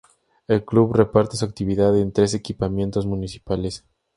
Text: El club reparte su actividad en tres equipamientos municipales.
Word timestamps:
El 0.47 0.65
club 0.65 0.95
reparte 0.95 1.37
su 1.37 1.45
actividad 1.45 1.95
en 1.95 2.11
tres 2.11 2.33
equipamientos 2.33 3.05
municipales. 3.05 3.85